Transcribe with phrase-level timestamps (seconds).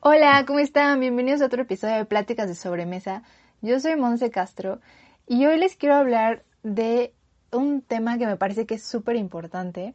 [0.00, 1.00] Hola, ¿cómo están?
[1.00, 3.24] Bienvenidos a otro episodio de Pláticas de Sobremesa.
[3.64, 4.80] Yo soy Monse Castro
[5.24, 7.14] y hoy les quiero hablar de
[7.52, 9.94] un tema que me parece que es súper importante,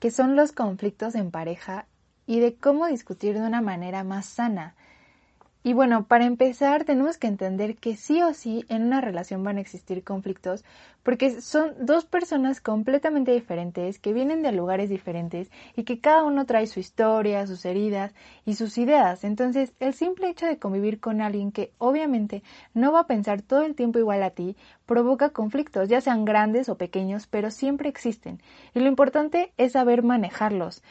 [0.00, 1.86] que son los conflictos en pareja
[2.26, 4.74] y de cómo discutir de una manera más sana.
[5.66, 9.56] Y bueno, para empezar tenemos que entender que sí o sí en una relación van
[9.56, 10.62] a existir conflictos
[11.02, 16.44] porque son dos personas completamente diferentes que vienen de lugares diferentes y que cada uno
[16.44, 19.24] trae su historia, sus heridas y sus ideas.
[19.24, 22.42] Entonces el simple hecho de convivir con alguien que obviamente
[22.74, 26.68] no va a pensar todo el tiempo igual a ti provoca conflictos, ya sean grandes
[26.68, 28.42] o pequeños, pero siempre existen.
[28.74, 30.82] Y lo importante es saber manejarlos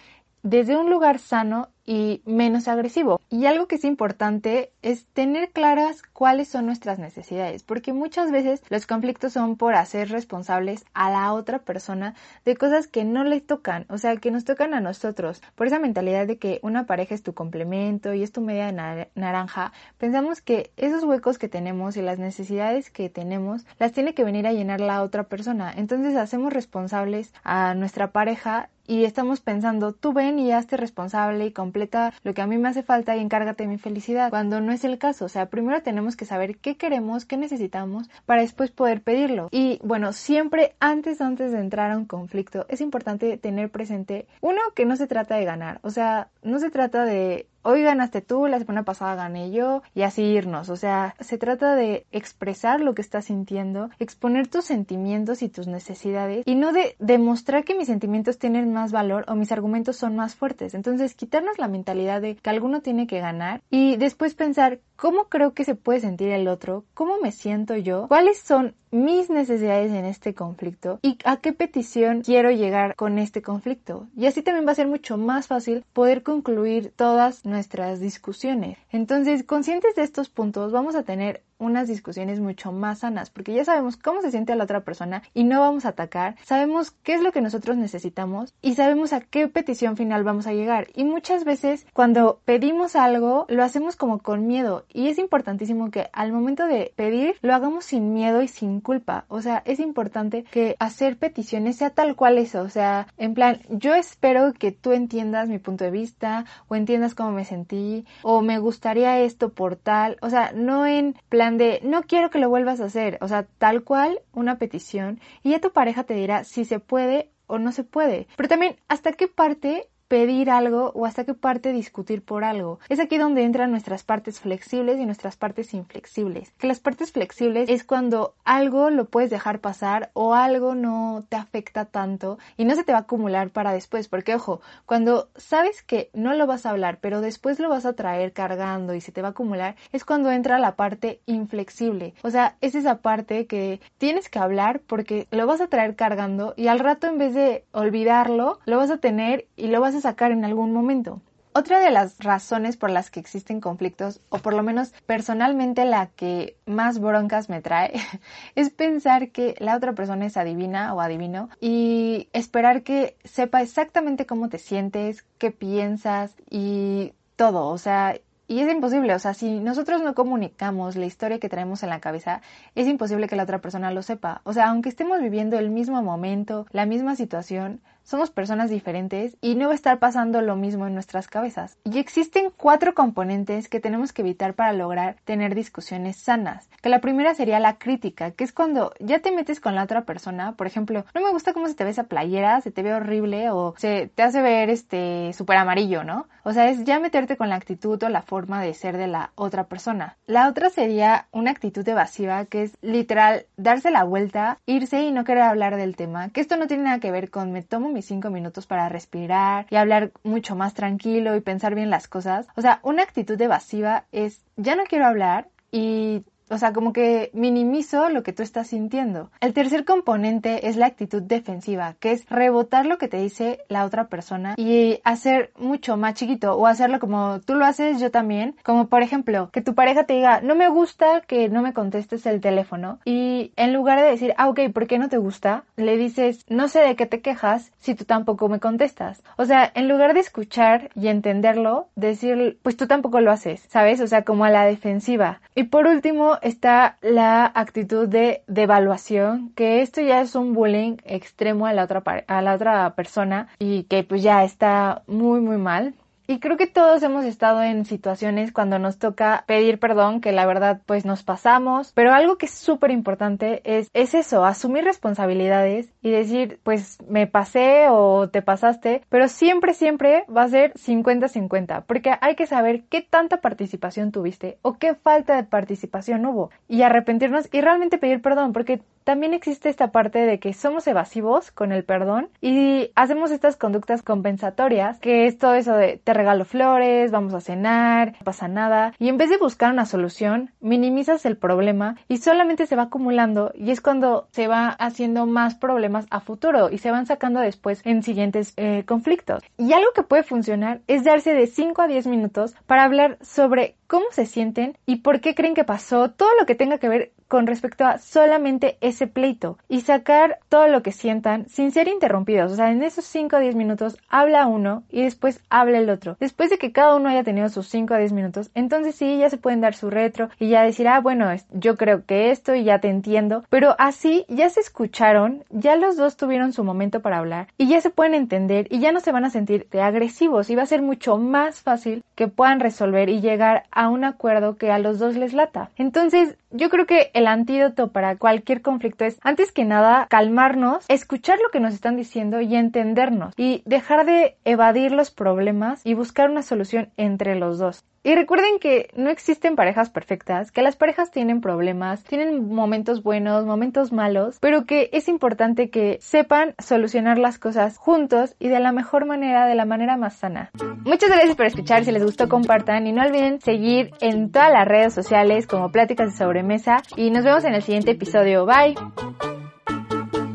[0.44, 3.20] desde un lugar sano y menos agresivo.
[3.30, 8.62] Y algo que es importante es tener claras cuáles son nuestras necesidades, porque muchas veces
[8.70, 13.42] los conflictos son por hacer responsables a la otra persona de cosas que no le
[13.42, 15.42] tocan, o sea, que nos tocan a nosotros.
[15.56, 18.72] Por esa mentalidad de que una pareja es tu complemento y es tu media
[19.16, 24.24] naranja, pensamos que esos huecos que tenemos y las necesidades que tenemos las tiene que
[24.24, 25.74] venir a llenar la otra persona.
[25.76, 31.52] Entonces hacemos responsables a nuestra pareja y estamos pensando, tú ven y hazte responsable y
[31.52, 34.72] completa lo que a mí me hace falta y encárgate de mi felicidad, cuando no
[34.72, 35.26] es el caso.
[35.26, 39.48] O sea, primero tenemos que saber qué queremos, qué necesitamos, para después poder pedirlo.
[39.52, 44.60] Y bueno, siempre antes, antes de entrar a un conflicto, es importante tener presente, uno,
[44.76, 45.80] que no se trata de ganar.
[45.84, 50.04] O sea, no se trata de hoy ganaste tú, la semana pasada gané yo y
[50.04, 50.70] así irnos.
[50.70, 55.68] O sea, se trata de expresar lo que estás sintiendo, exponer tus sentimientos y tus
[55.68, 60.16] necesidades y no de demostrar que mis sentimientos tienen más valor o mis argumentos son
[60.16, 60.74] más fuertes.
[60.74, 65.54] Entonces, quitarnos la mentalidad de que alguno tiene que ganar y después pensar cómo creo
[65.54, 70.06] que se puede sentir el otro, cómo me siento yo, cuáles son mis necesidades en
[70.06, 74.08] este conflicto y a qué petición quiero llegar con este conflicto.
[74.16, 78.78] Y así también va a ser mucho más fácil poder concluir todas nuestras discusiones.
[78.92, 83.66] Entonces, conscientes de estos puntos, vamos a tener unas discusiones mucho más sanas, porque ya
[83.66, 87.22] sabemos cómo se siente la otra persona y no vamos a atacar, sabemos qué es
[87.22, 90.88] lo que nosotros necesitamos y sabemos a qué petición final vamos a llegar.
[90.96, 96.10] Y muchas veces cuando pedimos algo, lo hacemos como con miedo y es importantísimo que
[96.14, 99.26] al momento de pedir lo hagamos sin miedo y sin culpa.
[99.28, 103.62] O sea, es importante que hacer peticiones sea tal cual eso, o sea, en plan,
[103.70, 108.42] yo espero que tú entiendas mi punto de vista o entiendas cómo me sentí o
[108.42, 112.50] me gustaría esto por tal, o sea, no en plan de no quiero que lo
[112.50, 116.44] vuelvas a hacer, o sea, tal cual una petición y ya tu pareja te dirá
[116.44, 118.28] si se puede o no se puede.
[118.36, 122.78] Pero también hasta qué parte pedir algo o hasta qué parte discutir por algo.
[122.88, 126.52] Es aquí donde entran nuestras partes flexibles y nuestras partes inflexibles.
[126.60, 131.36] Que las partes flexibles es cuando algo lo puedes dejar pasar o algo no te
[131.36, 134.08] afecta tanto y no se te va a acumular para después.
[134.08, 137.94] Porque ojo, cuando sabes que no lo vas a hablar, pero después lo vas a
[137.94, 142.14] traer cargando y se te va a acumular, es cuando entra la parte inflexible.
[142.22, 146.54] O sea, es esa parte que tienes que hablar porque lo vas a traer cargando
[146.56, 150.03] y al rato en vez de olvidarlo, lo vas a tener y lo vas a
[150.04, 151.22] sacar en algún momento.
[151.56, 156.08] Otra de las razones por las que existen conflictos, o por lo menos personalmente la
[156.08, 157.94] que más broncas me trae,
[158.56, 164.26] es pensar que la otra persona es adivina o adivino y esperar que sepa exactamente
[164.26, 167.68] cómo te sientes, qué piensas y todo.
[167.68, 168.16] O sea,
[168.48, 172.02] y es imposible, o sea, si nosotros no comunicamos la historia que traemos en la
[172.02, 172.42] cabeza,
[172.76, 174.42] es imposible que la otra persona lo sepa.
[174.44, 179.56] O sea, aunque estemos viviendo el mismo momento, la misma situación, somos personas diferentes y
[179.56, 181.78] no va a estar pasando lo mismo en nuestras cabezas.
[181.84, 186.70] Y existen cuatro componentes que tenemos que evitar para lograr tener discusiones sanas.
[186.82, 190.04] Que la primera sería la crítica, que es cuando ya te metes con la otra
[190.04, 192.94] persona, por ejemplo, no me gusta cómo se te ve esa playera, se te ve
[192.94, 196.28] horrible o se te hace ver este súper amarillo, ¿no?
[196.44, 199.32] O sea, es ya meterte con la actitud o la forma de ser de la
[199.36, 200.18] otra persona.
[200.28, 205.24] La otra sería una actitud evasiva, que es literal darse la vuelta, irse y no
[205.24, 206.30] querer hablar del tema.
[206.30, 209.68] Que esto no tiene nada que ver con me tomo mis cinco minutos para respirar
[209.70, 212.48] y hablar mucho más tranquilo y pensar bien las cosas.
[212.56, 217.32] O sea, una actitud evasiva es ya no quiero hablar y o sea, como que
[217.34, 219.32] minimizo lo que tú estás sintiendo.
[219.42, 223.86] El tercer componente es la actitud defensiva, que es rebotar lo que te dice la
[223.86, 228.56] otra persona y hacer mucho más chiquito o hacerlo como tú lo haces yo también.
[228.64, 232.26] Como por ejemplo, que tu pareja te diga, no me gusta que no me contestes
[232.26, 235.64] el teléfono y en lugar de decir, ah, ok, ¿por qué no te gusta?
[235.76, 239.24] Le dices, no sé de qué te quejas si tú tampoco me contestas.
[239.38, 244.00] O sea, en lugar de escuchar y entenderlo, decir, pues tú tampoco lo haces, ¿sabes?
[244.02, 245.42] O sea, como a la defensiva.
[245.56, 251.66] Y por último, está la actitud de devaluación, que esto ya es un bullying extremo
[251.66, 255.96] a la otra, a la otra persona y que pues ya está muy muy mal.
[256.26, 260.46] Y creo que todos hemos estado en situaciones cuando nos toca pedir perdón, que la
[260.46, 265.90] verdad pues nos pasamos, pero algo que es súper importante es, es eso, asumir responsabilidades
[266.02, 271.84] y decir pues me pasé o te pasaste, pero siempre, siempre va a ser 50-50,
[271.86, 276.84] porque hay que saber qué tanta participación tuviste o qué falta de participación hubo y
[276.84, 281.72] arrepentirnos y realmente pedir perdón, porque también existe esta parte de que somos evasivos con
[281.72, 287.12] el perdón y hacemos estas conductas compensatorias, que es todo eso de te regalo flores,
[287.12, 291.38] vamos a cenar, no pasa nada, y en vez de buscar una solución, minimizas el
[291.38, 296.20] problema y solamente se va acumulando y es cuando se va haciendo más problemas a
[296.20, 299.44] futuro y se van sacando después en siguientes eh, conflictos.
[299.58, 303.76] Y algo que puede funcionar es darse de 5 a 10 minutos para hablar sobre
[303.88, 307.12] cómo se sienten y por qué creen que pasó, todo lo que tenga que ver
[307.34, 312.52] con respecto a solamente ese pleito y sacar todo lo que sientan sin ser interrumpidos.
[312.52, 316.16] O sea, en esos 5 a 10 minutos habla uno y después habla el otro.
[316.20, 319.32] Después de que cada uno haya tenido sus 5 a 10 minutos, entonces sí, ya
[319.32, 322.66] se pueden dar su retro y ya decir, ah, bueno, yo creo que esto y
[322.66, 323.44] ya te entiendo.
[323.50, 327.82] Pero así ya se escucharon, ya los dos tuvieron su momento para hablar y ya
[327.82, 330.84] se pueden entender y ya no se van a sentir agresivos y va a ser
[330.84, 335.16] mucho más fácil que puedan resolver y llegar a un acuerdo que a los dos
[335.16, 335.72] les lata.
[335.78, 341.40] Entonces, yo creo que el antídoto para cualquier conflicto es, antes que nada, calmarnos, escuchar
[341.40, 346.30] lo que nos están diciendo y entendernos y dejar de evadir los problemas y buscar
[346.30, 347.84] una solución entre los dos.
[348.06, 353.46] Y recuerden que no existen parejas perfectas, que las parejas tienen problemas, tienen momentos buenos,
[353.46, 358.74] momentos malos, pero que es importante que sepan solucionar las cosas juntos y de la
[358.74, 360.52] mejor manera, de la manera más sana.
[360.84, 364.68] Muchas gracias por escuchar, si les gustó compartan y no olviden seguir en todas las
[364.68, 368.46] redes sociales como Pláticas de Sobremesa y nos vemos en el siguiente episodio.
[368.46, 368.76] Bye.